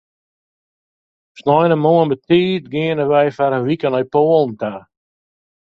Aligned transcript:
Sneintemoarn 1.39 2.09
betiid 2.11 2.63
geane 2.73 3.05
wy 3.11 3.25
foar 3.35 3.53
in 3.57 3.65
wike 3.67 3.87
nei 3.89 4.09
Poalen 4.13 4.53
ta. 4.61 4.73